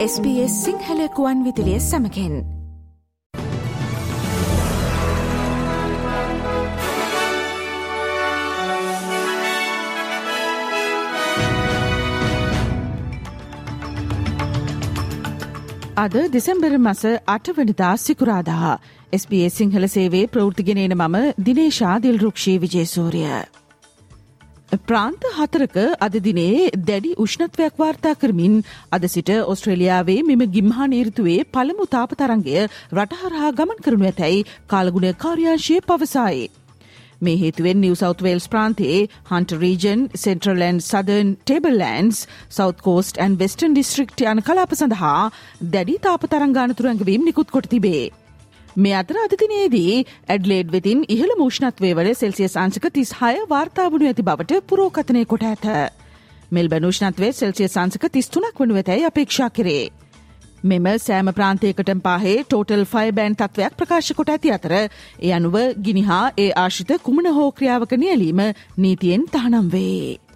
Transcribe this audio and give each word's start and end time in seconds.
SBS 0.00 0.52
සිංහලකුවන් 0.64 1.40
විදිලිය 1.44 1.80
සමකෙන් 1.80 2.34
අද 15.96 16.16
දෙසැම්බර 16.32 16.78
මස 16.78 17.04
අටවනිදා 17.28 17.96
සිකුරාදා 17.98 18.78
SBS 19.12 19.54
සිංහල 19.54 19.88
සේවේ 19.88 20.26
ප්‍රෘතිගෙනන 20.26 20.98
මම 20.98 21.16
දිනේශා 21.44 21.96
දිල්රුක්ෂී 21.98 22.58
විජේසූරිය. 22.58 23.59
ප්‍රාන්ත 24.70 25.24
හතරක 25.28 25.76
අද 25.98 26.14
දිනේ 26.20 26.70
දැඩි 26.80 27.14
උෂ්ණත්වයක් 27.16 27.74
වාර්තා 27.76 28.14
කරමින් 28.14 28.62
අද 28.92 29.04
සිට 29.06 29.30
ඔස්ට්‍රේලියාවේ 29.44 30.22
මෙම 30.22 30.42
ගිම්හා 30.48 30.86
නීර්තුවේ 30.86 31.44
පළමු 31.48 31.86
තාප 31.88 32.14
තරන්ගය 32.14 32.68
රටහරහා 32.92 33.50
ගමන් 33.52 33.82
කරනු 33.82 34.06
ඇතැයි 34.06 34.46
කාලගුණ 34.68 35.14
කාර්යාංශය 35.16 35.80
පවසයි. 35.82 36.50
මේ 37.20 37.36
හේතුවෙන් 37.36 37.80
New 37.80 37.94
South 37.94 38.22
Wales 38.22 38.46
ප්‍රාන්තයේ 38.48 39.08
Hunter 39.30 39.58
Region 39.58 40.06
Central and 40.16 40.78
Southern 40.80 41.34
Tablelands 41.40 42.22
South 42.50 42.78
Coast 42.80 43.18
and 43.18 43.36
Western 43.36 43.74
District 43.74 44.22
යන 44.24 44.42
කලාප 44.42 44.78
සඳහා 44.78 45.30
දැඩි 45.72 45.98
තාප 46.00 46.30
තරංගානතුරංගවීම් 46.30 47.26
නිකුත් 47.26 47.50
කොට 47.50 47.68
තිබේ. 47.68 48.10
මේ 48.76 48.94
අතර 48.94 49.16
අදතිනේදී 49.18 50.04
ඇඩ්ලේඩ් 50.28 50.70
වෙතින් 50.70 51.04
ඉහළ 51.08 51.32
මූෂ්ණත්වය 51.38 51.94
වල 51.94 52.12
සෙල්සියස් 52.14 52.56
අංශක 52.56 52.86
තිස් 52.92 53.12
හය 53.14 53.32
වාර්තාාවනු 53.48 54.06
ඇති 54.06 54.22
බවට 54.22 54.60
පුරෝකතනය 54.64 55.24
කොට 55.26 55.42
ඇත. 55.44 55.66
මෙල් 56.50 56.68
බනූෂ්ණත්වේ 56.68 57.32
සෙල්සිය 57.32 57.68
සංසක 57.68 58.06
තිස්තුනක් 58.08 58.54
වනු 58.56 58.76
ඇතැයි 58.76 59.06
අපේක්ෂා 59.06 59.50
කරේ. 59.50 59.90
මෙම 60.62 60.86
සෑම 60.98 61.32
ප්‍රාන්තයකටම 61.32 62.00
පාහේ 62.00 62.38
ටෝටල් 62.44 62.84
ෆයි 62.86 63.12
බෑන් 63.12 63.36
තත්වයක් 63.36 63.76
ප්‍රකාශ 63.76 64.14
කොට 64.14 64.30
ඇති 64.30 64.52
අතර 64.52 64.74
ඒ 64.76 65.32
අනුව 65.32 65.56
ගිනිහා 65.82 66.24
ඒ 66.38 66.50
ආශිත 66.56 66.96
කුමන 67.02 67.32
හෝ 67.32 67.52
ක්‍රියාවක 67.52 67.92
නියලීම 67.96 68.42
නීතියෙන් 68.78 69.24
තහනම් 69.28 69.70
වේ. 69.70 70.29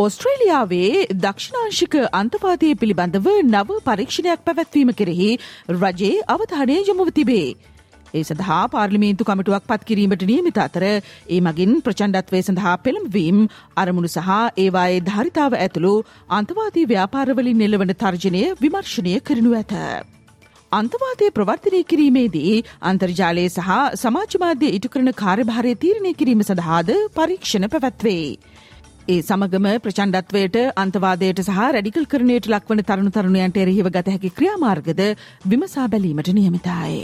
ඔස්ට්‍රේලියාවේ 0.00 1.06
දක්ෂිනාංශික 1.16 1.94
අන්තවාදය 2.12 2.68
පිළිබඳව 2.74 3.26
නව 3.42 3.80
පරීක්ෂණයක් 3.86 4.44
පැවැත්වීම 4.46 4.90
කෙරෙහි 4.92 5.30
රජයේ 5.74 6.22
අවධානය 6.26 6.76
යොමුව 6.82 7.10
තිබේ. 7.10 7.48
ඒ 8.14 8.22
සඳහා 8.22 8.60
පාර්ලිමේන්තු 8.66 9.26
කමිටුවක් 9.26 9.66
පත් 9.66 9.88
කිරීමට 9.88 10.24
නියමිත 10.24 10.60
අතර 10.60 10.84
ඒ 10.86 11.40
මගින් 11.40 11.74
ප්‍රචණ්ඩත්වය 11.80 12.40
සඳහා 12.40 12.76
පෙළම්වීම් 12.84 13.42
අරමුණු 13.76 14.10
සහ 14.10 14.30
ඒවායේ 14.58 15.04
ධාරිතාව 15.08 15.58
ඇතුළු 15.58 15.92
අන්තවාදී 16.30 16.86
ව්‍යාපාරවලින් 16.86 17.66
එල්ලවන 17.66 17.94
තර්ජනය 17.96 18.42
විමර්ශනය 18.62 19.14
කරනු 19.22 19.52
ඇත. 19.54 19.76
අන්තවාදය 20.72 21.28
ප්‍රවර්තනය 21.32 21.82
කිරීමේදී 21.84 22.56
අන්තර්ජාලය 22.84 23.46
සහ 23.48 23.70
සමාජමාධ්‍ය 23.98 24.72
ඉටු 24.72 24.88
කරන 24.88 25.12
කාර්යභාරය 25.16 25.76
තීරණය 25.76 26.12
කිරීම 26.14 26.42
සඳහාද 26.42 26.90
පරීක්ෂණ 27.16 27.70
පැවැත්වේ. 27.72 28.26
ඒ 29.08 29.20
සමගම 29.20 29.66
ප්‍රචණ්ඩත්වයට 29.84 30.56
අන්තවාදයට 30.76 31.38
සහ 31.42 31.60
රැඩිකල් 31.68 32.04
කරණයට 32.06 32.48
ලක්වන 32.48 32.82
තරුණු 32.84 33.12
තරුණයන්ට 33.12 33.56
එරෙහිව 33.58 33.88
ගත 33.88 34.12
හැකි 34.14 34.30
ක්‍රියාමාර්ගද 34.32 35.00
විමසා 35.46 35.86
බැලීමට 35.88 36.30
නියමිතයි. 36.32 37.00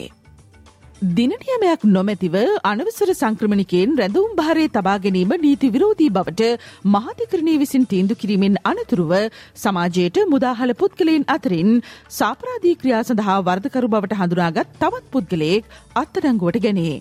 දිනනියමයක් 1.11 1.87
නොමැතිව 1.87 2.37
අනවසර 2.65 3.11
සංක්‍රමණිකයෙන් 3.13 3.97
රැඳවුම් 3.97 4.37
භාරය 4.37 4.69
තබා 4.69 4.99
ගැනීම 4.99 5.35
නීති 5.39 5.69
විරෝධී 5.71 6.11
බවට 6.11 6.53
මහතිකරණය 6.91 7.57
විසින් 7.59 7.85
තීන්දු 7.87 8.15
කිරීමෙන් 8.17 8.63
අනතුරුව 8.65 9.17
සමාජයට 9.57 10.23
මුදාහල 10.29 10.77
පුද්ගලයෙන් 10.77 11.29
අතරින් 11.31 11.75
සාපරාධී 12.13 12.79
ක්‍රියා 12.79 13.05
සඳහා 13.05 13.43
වර්ධකරු 13.43 13.93
බවට 13.93 14.23
හඳුනාගත් 14.23 14.73
තවත් 14.79 15.05
පුද්ගලයෙක් 15.12 15.77
අත්තඩංගුවට 15.97 16.62
ගැනේ. 16.62 16.97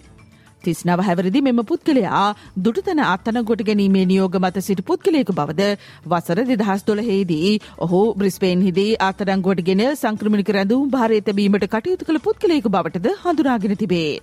තිස් 0.65 0.83
නව 0.83 1.07
හැවරදි 1.07 1.41
මෙම 1.41 1.61
පුද්ගලයා 1.65 2.25
දුටතන 2.59 3.01
අත්තනගොට 3.05 3.63
ගැනීමේ 3.63 4.05
නියෝග 4.05 4.37
මත 4.39 4.65
සිට 4.65 4.83
පුද්ගලයකු 4.83 5.35
බවද 5.35 5.71
වසර 6.07 6.43
දෙදහස් 6.45 6.85
දොළහේදී 6.85 7.55
ඔහු 7.79 8.03
බ්‍රිස්පේන් 8.15 8.67
හිදී 8.67 8.93
අත්තඩංගොට 9.05 9.65
ගෙන 9.65 9.83
සංක්‍රමණික 9.95 10.53
රැඳූම් 10.55 10.87
භාරය 10.91 11.19
තැබීමට 11.23 11.67
කටයුතු 11.69 12.07
කළ 12.07 12.23
පුද්ගලයකු 12.25 12.71
බවටද 12.71 13.13
හඳුනාගෙන 13.19 13.77
තිබේ. 13.77 14.13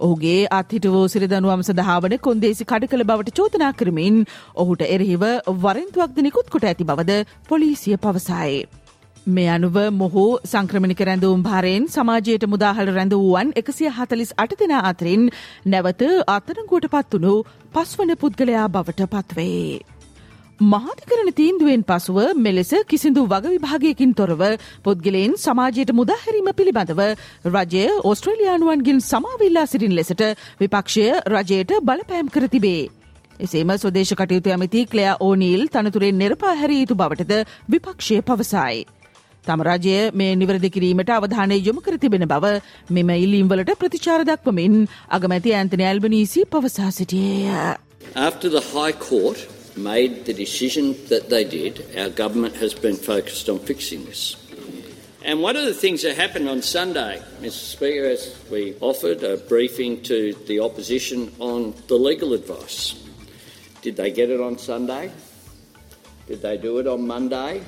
ඔහුගේ 0.00 0.38
අත්හිට 0.52 0.86
වූ 0.88 1.06
සිරිදනුවම් 1.08 1.64
සඳහාවන 1.64 2.18
කොන්දේසි 2.20 2.66
කඩ 2.66 2.90
කළ 2.90 3.06
බවට 3.06 3.36
චෝතනා 3.36 3.72
කරමින් 3.74 4.20
ඔහුට 4.56 4.86
එරෙහිව 4.88 5.26
වරෙන්තුවක්ද 5.60 6.22
නිකුත් 6.22 6.54
කොට 6.54 6.66
ඇති 6.66 6.84
බවද 6.84 7.18
පොලිසිය 7.48 7.98
පවසයි. 7.98 8.62
මේ 9.26 9.48
අනුව 9.48 9.76
මොහු 9.92 10.24
සංක්‍රමණික 10.44 11.00
රැඳවුම් 11.00 11.42
භාරයෙන් 11.42 11.84
සමාජයට 11.88 12.44
මුදාහල 12.46 12.88
රැඳවුවන් 12.88 13.52
එකසිය 13.54 13.90
හතලිස් 13.90 14.30
අට 14.36 14.52
දෙනා 14.58 14.82
අතරින් 14.84 15.30
නැවත 15.64 16.02
අත්තරංගුවට 16.28 16.88
පත්වනු 16.88 17.34
පස්වන 17.72 18.16
පුද්ගලයා 18.16 18.66
බවට 18.68 19.06
පත්වේ. 19.08 19.80
මහතිකරන 20.60 21.28
තීන්දුවෙන් 21.32 21.84
පසුව 21.84 22.18
මෙලෙස 22.36 22.72
කිසිදු 22.84 23.22
වග 23.24 23.44
විභාගයකින් 23.48 24.12
තොරව 24.12 24.42
පුද්ගලයෙන් 24.82 25.36
සමාජයට 25.36 25.92
මුදාහැරීම 25.92 26.48
පිළිබඳව 26.52 27.02
රජය 27.48 27.84
ඔස්ට්‍රලයානුවන්ගින් 28.04 28.98
සමාවිල්ලා 29.02 29.66
සිරින් 29.66 29.94
ලෙසට 29.94 30.22
විපක්ෂය 30.60 31.06
රජයට 31.26 31.70
බලපෑම් 31.80 32.26
කර 32.28 32.48
තිබේ. 32.48 32.90
එසේම 33.40 33.70
ස්වදේශ 33.74 34.14
කටයුතු 34.14 34.50
ඇමති 34.50 34.82
ක්ලයා 34.86 35.14
ඕනීල් 35.20 35.62
තනතුරෙන් 35.68 36.18
නිරපා 36.18 36.56
හැරී 36.56 36.80
යුතු 36.80 36.94
බවටද 36.94 37.46
විපක්ෂය 37.68 38.20
පවසයි. 38.22 38.82
තම 39.47 39.61
රජය 39.67 39.97
මේ 40.21 40.31
නිවැරදි 40.41 40.69
කිරීමට 40.75 41.11
අවධානය 41.17 41.57
යොමු 41.67 41.81
කර 41.85 41.97
තිබෙන 42.05 42.25
බව 42.33 42.45
මෙම 42.97 43.11
ඉල්ලීම්වලට 43.17 43.75
ප්‍රතිචාර 43.81 44.21
දක්වමින් 44.29 44.75
අගමැති 45.17 45.53
ඇන්තනි 45.59 45.85
ඇල්බනීසි 45.91 46.47
පවසා 46.55 46.89
සිටියේය. 46.97 47.77
After 48.29 48.49
the 48.49 48.65
High 48.73 48.95
Court 49.09 49.39
made 49.77 50.25
the 50.25 50.33
decision 50.33 50.95
that 51.09 51.29
they 51.29 51.43
did, 51.43 51.85
our 52.01 52.09
government 52.09 52.55
has 52.55 52.73
been 52.85 52.99
focused 53.11 53.49
on 53.49 53.59
fixing 53.59 54.05
this. 54.05 54.35
And 55.27 55.41
one 55.41 55.57
of 55.57 55.65
the 55.65 55.73
things 55.73 56.03
that 56.03 56.15
happened 56.15 56.47
on 56.47 56.61
Sunday, 56.61 57.21
Mr. 57.41 57.63
Speaker, 57.75 58.05
is 58.05 58.35
we 58.49 58.75
offered 58.79 59.23
a 59.23 59.35
briefing 59.35 60.01
to 60.03 60.33
the 60.47 60.61
opposition 60.61 61.31
on 61.39 61.73
the 61.87 61.95
legal 61.95 62.33
advice. 62.33 62.95
Did 63.81 63.97
they 63.97 64.09
get 64.09 64.29
it 64.29 64.39
on 64.39 64.57
Sunday? 64.57 65.11
Did 66.26 66.40
they 66.40 66.56
do 66.56 66.78
it 66.78 66.86
on 66.86 67.06
Monday? 67.06 67.62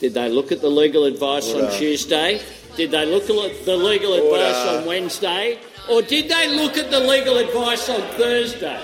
Did 0.00 0.14
they 0.14 0.28
look 0.28 0.52
at 0.52 0.60
the 0.60 0.70
legal 0.70 1.04
advice 1.04 1.48
on 1.54 1.70
Tuesday? 1.72 2.40
Did 2.76 2.90
they 2.90 3.06
look 3.06 3.28
at 3.30 3.64
the 3.64 3.76
legal 3.76 4.14
advice 4.14 4.62
on 4.68 4.86
Wednesday? 4.86 5.58
Or 5.88 6.02
did 6.02 6.28
they 6.28 6.46
look 6.48 6.76
at 6.76 6.90
the 6.90 7.00
legal 7.00 7.38
advice 7.38 7.88
on 7.88 8.02
Thursday? 8.18 8.80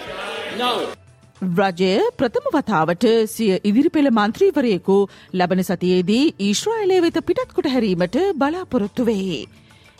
No. 0.58 0.72
රජය 1.42 1.92
ප්‍රථම 2.18 2.46
වතාවට 2.52 3.06
සිය 3.28 3.48
ඉදිරිපෙළ 3.64 4.08
මන්ත්‍රීවරයෙකු 4.10 4.96
ලබන 5.34 5.60
සතියේදී 5.62 6.20
ඊශ්‍රායිලය 6.40 7.00
වෙත 7.06 7.18
පිටත් 7.26 7.52
කොට 7.52 7.68
හැරීමට 7.74 8.16
බලාපොරොත්තු 8.34 9.04
වේ. 9.04 9.44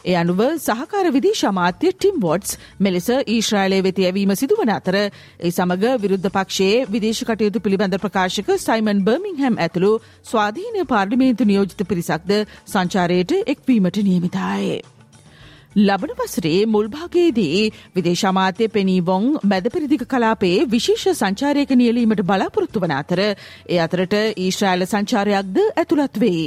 ඒ 0.07 0.15
අනුව 0.15 0.41
සහකාර 0.59 1.05
විදිශ 1.11 1.43
අමාත්‍ය 1.45 1.93
ටිම් 1.95 2.19
වොඩ්ස් 2.21 2.57
මෙලෙස 2.81 3.09
ඊශ්‍රායිලය 3.13 3.79
වෙත 3.83 4.01
ඇවීම 4.03 4.33
සිදුවන 4.37 4.73
අතර 4.73 4.97
ඒ 4.99 5.51
සමග 5.51 5.95
විරුද්ධ 5.99 6.29
පක්ෂයේ 6.31 6.83
විදේශ 6.89 7.23
කටයුතු 7.25 7.63
පිළිබඳ 7.63 7.97
ප්‍රකාශක 8.01 8.51
සයිමන් 8.59 9.05
බර්මිංහැම් 9.05 9.57
ඇතුළු 9.59 9.93
ස්වාධීන 10.25 10.83
පාර්ලිමේන්තු 10.89 11.47
නියෝජිත 11.47 11.81
පිරිසක්ද 11.87 12.37
සංචාරයට 12.67 13.41
එක්වීමට 13.47 14.05
නියමිතාය. 14.05 14.69
ලබන 15.79 16.13
වසරේ 16.19 16.61
මුල්භාගයේදී 16.67 17.65
විදේශමාත්‍ය 17.95 18.69
පෙනීවොං 18.71 19.27
මැදපිරිදික 19.45 20.05
කලාපේ 20.09 20.59
විශේෂ 20.69 21.09
සංචාරයක 21.15 21.75
නියලීමට 21.75 22.23
බලාපොරොත්තු 22.25 22.81
වන 22.81 22.95
අතර 22.95 23.21
ඒ 23.23 23.81
අතරට 23.81 24.15
ඊශ්‍රායිල 24.37 24.87
සංචාරයක්ද 24.87 25.61
ඇතුළත් 25.75 26.17
වේ. 26.19 26.47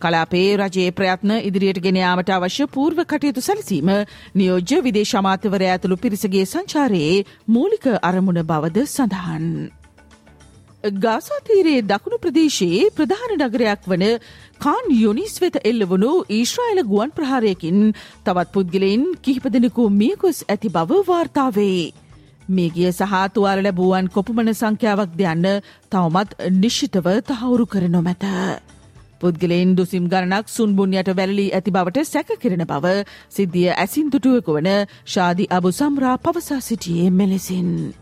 කලාපේ 0.00 0.48
රජයේ 0.58 0.90
ප්‍රයත්න 0.92 1.32
ඉදිරියට 1.40 1.80
ගෙනයාමට 1.82 2.30
අවශ්‍ය 2.32 2.66
පූර්ව 2.68 3.00
කටයුතු 3.04 3.42
සැලසීම 3.42 3.90
නියෝජ්‍ය 4.34 4.82
විදේශ 4.82 5.14
අමාත්‍යවරයා 5.16 5.72
ඇතුළු 5.72 5.96
පිරිසගේ 5.98 6.44
සංචාරයේ 6.46 7.24
මූලික 7.48 7.86
අරමුණ 8.02 8.42
බවද 8.44 8.86
සඳහන්. 8.86 9.46
ගාසාතීරයේ 10.84 11.82
දකුණු 11.84 12.18
ප්‍රදේශයේ 12.18 12.90
ප්‍රධාන 12.92 13.34
නගරයක් 13.38 13.86
වන 13.86 14.04
කාන් 14.60 14.92
යොනිස් 14.94 15.34
වෙත 15.38 15.56
එල්ලවනු 15.64 16.12
ඊශ්‍රායිල 16.30 16.82
ගුවන් 16.84 17.10
ප්‍රහාරයකින් 17.12 17.80
තවත් 18.24 18.48
පුද්ගලයින් 18.52 19.08
කිහිප 19.20 19.50
දෙනෙකු 19.50 19.88
මියකොස් 19.92 20.44
ඇති 20.46 20.68
බව 20.70 21.02
වාර්තාවේ. 21.04 21.92
මේගිය 22.48 22.92
සහ 22.92 23.26
තුවාල 23.34 23.62
ලැබුවන් 23.62 24.08
කොපමණ 24.10 24.54
සංඛ්‍යාවක් 24.54 25.18
දෙයන්න 25.18 25.52
තවමත් 25.92 26.30
නිශ්ිතව 26.54 27.06
තහවුරු 27.24 27.66
කර 27.66 27.84
නොමැත. 27.88 28.24
දුසිම් 29.76 30.08
ගණනක් 30.08 30.46
ඇති 31.52 31.70
බවට 31.70 32.02
සැකකිරෙන 32.04 32.64
බව 32.66 33.04
සිද්ධිය 33.30 33.70
ඇසින් 33.70 34.10
දුටුවක 34.12 34.48
වන 34.48 34.86
ශාදි 35.06 35.46
අබු 35.50 35.70
සම්රා 35.70 36.16
පවසා 36.16 36.60
සිටියේ 36.60 37.10
මෙලෙසින්. 37.10 37.94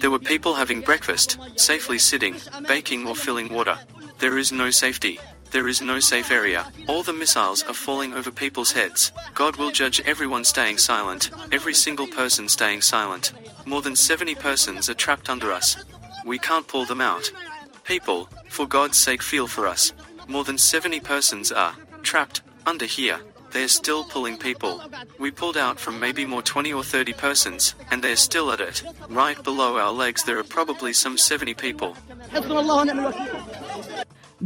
There 0.00 0.10
were 0.10 0.18
people 0.18 0.54
having 0.54 0.80
breakfast, 0.80 1.38
safely 1.56 1.98
sitting, 1.98 2.34
baking 2.66 3.06
or 3.06 3.14
filling 3.14 3.52
water. 3.52 3.76
There 4.18 4.38
is 4.38 4.52
no 4.52 4.70
safety. 4.70 5.18
There 5.50 5.68
is 5.68 5.80
no 5.80 6.00
safe 6.00 6.32
area. 6.32 6.66
All 6.88 7.02
the 7.02 7.12
missiles 7.12 7.62
are 7.62 7.74
falling 7.74 8.14
over 8.14 8.30
people's 8.32 8.72
heads. 8.72 9.12
God 9.34 9.56
will 9.56 9.70
judge 9.70 10.00
everyone 10.04 10.44
staying 10.44 10.78
silent, 10.78 11.30
every 11.52 11.74
single 11.74 12.08
person 12.08 12.48
staying 12.48 12.82
silent. 12.82 13.32
More 13.64 13.82
than 13.82 13.94
70 13.94 14.34
persons 14.34 14.90
are 14.90 14.94
trapped 14.94 15.30
under 15.30 15.52
us. 15.52 15.76
We 16.26 16.38
can't 16.38 16.66
pull 16.66 16.86
them 16.86 17.00
out. 17.00 17.30
People, 17.85 18.27
for 18.49 18.67
God's 18.67 18.97
sake, 18.97 19.23
feel 19.23 19.47
for 19.47 19.67
us. 19.67 19.93
More 20.27 20.43
than 20.43 20.57
70 20.57 20.99
persons 20.99 21.51
are 21.51 21.73
trapped 22.03 22.41
under 22.65 22.85
here. 22.85 23.19
They're 23.51 23.67
still 23.67 24.03
pulling 24.03 24.37
people. 24.37 24.73
We 25.19 25.31
pulled 25.31 25.57
out 25.57 25.79
from 25.79 25.99
maybe 25.99 26.25
more 26.25 26.43
20 26.43 26.71
or 26.73 26.83
30 26.83 27.13
persons, 27.13 27.75
and 27.91 28.03
they're 28.03 28.15
still 28.15 28.51
at 28.51 28.61
it. 28.61 28.83
Right 29.09 29.43
below 29.43 29.77
our 29.77 29.91
legs, 29.91 30.23
there 30.23 30.37
are 30.37 30.43
probably 30.43 30.93
some 30.93 31.17
70 31.17 31.55
people. 31.55 31.95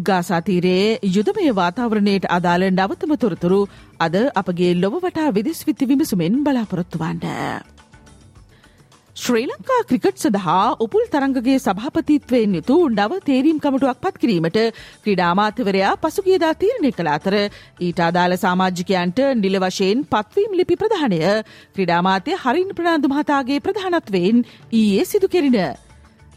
ගාසාතීරයේ 0.08 1.00
යුදමය 1.16 1.50
වාතාවරණයට 1.56 2.26
අදාළ 2.38 2.64
නවතම 2.70 3.12
තොරතුරු 3.16 3.60
අද 4.00 4.16
අපගේ 4.42 4.74
ලොව 4.74 4.96
වටා 5.04 5.30
විදිස් 5.30 5.60
විත්ති 5.68 5.86
විමසුමෙන් 5.86 6.44
බලාපොරොත්තුවන්ට. 6.44 7.26
ශ්‍රී 9.19 9.47
Lanka 9.47 9.79
cricket 9.83 10.21
සඳහා 10.23 10.65
උපුල් 10.79 11.07
තරංගගේ 11.13 11.57
සභාපතිත්වයෙන් 11.59 12.53
යුතු 12.57 12.75
නව 12.89 13.17
තේරීම් 13.23 13.57
කමටුවක් 13.59 13.99
පත් 13.99 14.15
කිරීමට 14.17 14.59
ක්‍රඩාමාත්‍යවරයා 15.05 15.95
පසුගියදා 15.97 16.51
තීරණය 16.55 16.93
කළ 16.93 17.11
අතර 17.11 17.35
ඊට 17.81 18.03
අදාළ 18.05 18.35
සාමාජිකයන්ට 18.37 19.19
නිල 19.37 19.57
වශයෙන් 19.59 20.05
පත්වීම් 20.07 20.55
ලිපි 20.55 20.77
ප්‍රධානය 20.77 21.19
ක්‍රඩාමාතය 21.77 22.37
හරින් 22.39 22.71
ප්‍රනාාන්දු 22.73 23.11
මහතාගේ 23.11 23.59
ප්‍රධානත්වයෙන් 23.61 24.45
ඊයේ 24.73 25.05
සිදු 25.05 25.29
කෙරින. 25.29 25.59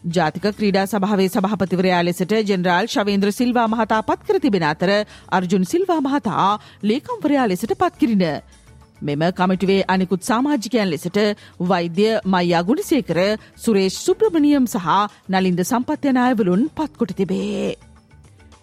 ජාතික 0.09 0.47
ක්‍රීඩා 0.53 0.85
සභාවේ 0.87 1.29
සභහපතිවරයා 1.29 2.01
ලෙසට 2.03 2.33
ජෙනරාල් 2.45 2.89
ශවේන්ද්‍ර 2.89 3.31
සිල්වා 3.31 3.67
මහතා 3.67 4.01
පත් 4.03 4.25
කර 4.25 4.39
තිබෙන 4.39 4.65
අතර 4.65 4.91
අර්ජුන් 5.31 5.65
සිල්වා 5.65 5.99
මහතා 6.01 6.49
ලේකම්වරයා 6.83 7.45
ලෙසට 7.47 7.77
පත්කිරින. 7.77 8.25
මෙම 9.01 9.23
කමිටුවේ 9.33 9.83
අනිකුත් 9.87 10.21
සාමාජිකයන් 10.23 10.89
ලෙසට 10.89 11.19
වෛද්‍ය 11.63 12.09
මයියා 12.27 12.63
ගුණසේකර 12.63 13.19
සුරේෂ් 13.57 14.01
සුප්‍රමණියම් 14.05 14.65
සහ 14.67 14.89
නලින්ද 15.29 15.63
සම්පත්්‍යන 15.63 16.19
අයවලුන් 16.19 16.67
පත්කොට 16.71 17.13
තිබේ. 17.13 17.77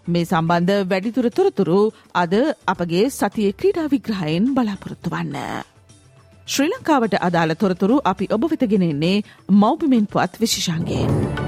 මේ 0.07 0.25
සම්බන්ධ 0.25 0.87
වැඩිතුර 0.87 1.27
තොරතුරු 1.31 1.81
අද 2.15 2.35
අපගේ 2.67 3.05
සතිය 3.13 3.51
ක්‍රීඩා 3.55 3.89
විග්‍රහයෙන් 3.89 4.55
බලාපොරොත්තු 4.55 5.15
වන්න. 5.15 5.37
ශ්‍රී 6.49 6.71
ලංකාවට 6.71 7.21
අදාළ 7.21 7.53
තොරතුරු 7.57 7.99
අපි 8.05 8.31
ඔබ 8.31 8.43
වෙතගෙනෙන්නේ 8.47 9.17
මෞබිමෙන් 9.57 10.07
පුවත් 10.07 10.41
විශෂන්ගේ. 10.41 11.48